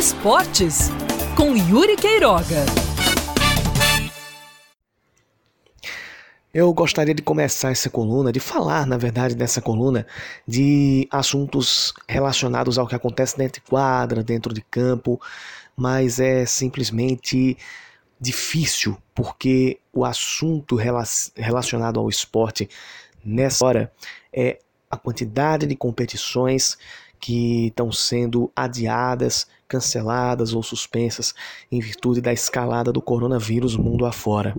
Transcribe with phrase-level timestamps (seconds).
[0.00, 0.88] Esportes
[1.36, 2.64] com Yuri Queiroga.
[6.54, 10.06] Eu gostaria de começar essa coluna, de falar, na verdade, dessa coluna,
[10.48, 15.20] de assuntos relacionados ao que acontece dentro de quadra, dentro de campo,
[15.76, 17.58] mas é simplesmente
[18.18, 20.76] difícil, porque o assunto
[21.36, 22.70] relacionado ao esporte
[23.22, 23.92] nessa hora
[24.32, 24.60] é
[24.90, 26.78] a quantidade de competições
[27.20, 31.34] que estão sendo adiadas, canceladas ou suspensas
[31.70, 34.56] em virtude da escalada do coronavírus mundo afora.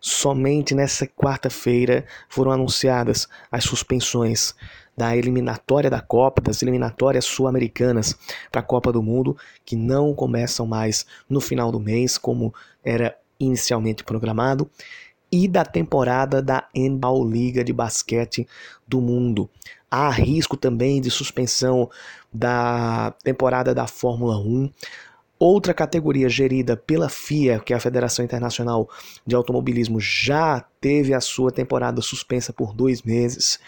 [0.00, 4.54] Somente nessa quarta-feira foram anunciadas as suspensões
[4.96, 8.18] da eliminatória da Copa, das eliminatórias sul-americanas
[8.50, 12.52] para a Copa do Mundo, que não começam mais no final do mês, como
[12.82, 14.68] era inicialmente programado,
[15.30, 18.46] e da temporada da NBA Liga de Basquete
[18.86, 19.48] do Mundo.
[19.90, 21.90] Há risco também de suspensão
[22.32, 24.70] da temporada da Fórmula 1.
[25.38, 28.88] Outra categoria gerida pela FIA, que é a Federação Internacional
[29.24, 33.58] de Automobilismo, já teve a sua temporada suspensa por dois meses.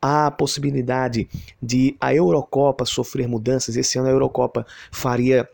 [0.00, 1.28] Há a possibilidade
[1.60, 3.76] de a Eurocopa sofrer mudanças.
[3.76, 5.48] Esse ano a Eurocopa faria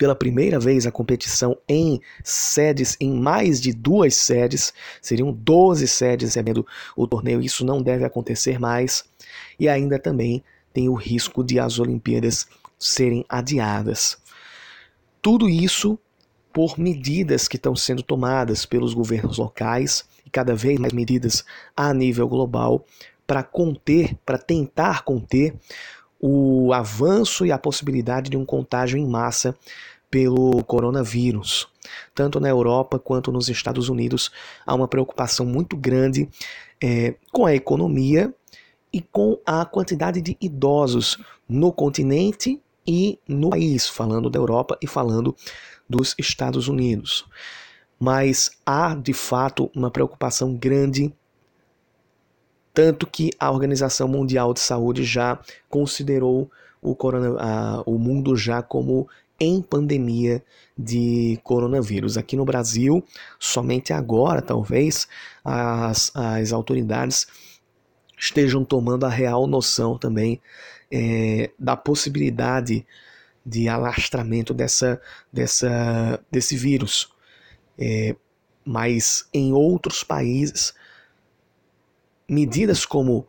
[0.00, 6.30] pela primeira vez a competição em sedes, em mais de duas sedes, seriam 12 sedes
[6.30, 9.04] recebendo o torneio, isso não deve acontecer mais,
[9.58, 14.16] e ainda também tem o risco de as Olimpíadas serem adiadas.
[15.20, 15.98] Tudo isso
[16.50, 21.44] por medidas que estão sendo tomadas pelos governos locais e cada vez mais medidas
[21.76, 22.86] a nível global
[23.26, 25.54] para conter, para tentar conter
[26.20, 29.56] o avanço e a possibilidade de um contágio em massa
[30.10, 31.68] pelo coronavírus.
[32.14, 34.30] Tanto na Europa quanto nos Estados Unidos
[34.66, 36.28] há uma preocupação muito grande
[36.82, 38.34] é, com a economia
[38.92, 41.16] e com a quantidade de idosos
[41.48, 45.34] no continente e no país, falando da Europa e falando
[45.88, 47.24] dos Estados Unidos.
[47.98, 51.12] Mas há de fato uma preocupação grande
[52.72, 55.38] tanto que a Organização Mundial de Saúde já
[55.68, 56.50] considerou
[56.80, 59.08] o, corona, a, o mundo já como
[59.38, 60.42] em pandemia
[60.76, 62.16] de coronavírus.
[62.16, 63.02] Aqui no Brasil,
[63.38, 65.08] somente agora, talvez,
[65.44, 67.26] as, as autoridades
[68.18, 70.40] estejam tomando a real noção também
[70.92, 72.86] é, da possibilidade
[73.44, 75.00] de alastramento dessa,
[75.32, 77.10] dessa, desse vírus.
[77.78, 78.14] É,
[78.62, 80.74] mas em outros países
[82.30, 83.26] medidas como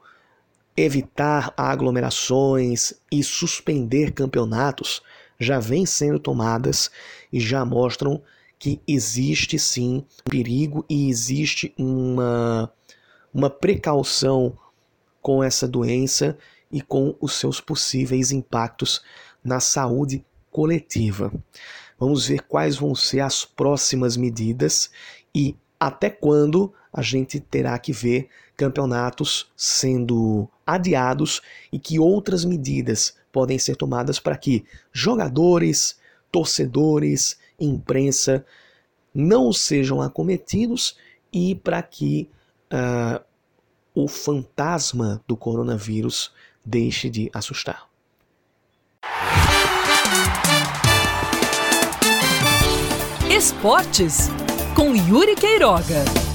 [0.77, 5.01] evitar aglomerações e suspender campeonatos
[5.39, 6.91] já vêm sendo tomadas
[7.33, 8.21] e já mostram
[8.59, 12.71] que existe sim um perigo e existe uma,
[13.33, 14.55] uma precaução
[15.19, 16.37] com essa doença
[16.71, 19.01] e com os seus possíveis impactos
[19.43, 21.33] na saúde coletiva.
[21.99, 24.91] Vamos ver quais vão ser as próximas medidas
[25.33, 33.15] e até quando a gente terá que ver campeonatos sendo adiados e que outras medidas
[33.31, 35.97] podem ser tomadas para que jogadores,
[36.31, 38.45] torcedores, imprensa
[39.11, 40.95] não sejam acometidos
[41.33, 42.29] e para que
[42.71, 43.19] uh,
[43.95, 46.31] o fantasma do coronavírus
[46.63, 47.89] deixe de assustar.
[53.35, 54.29] Esportes
[54.75, 56.30] com Yuri Queiroga.